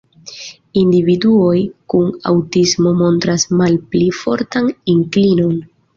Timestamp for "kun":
1.93-2.09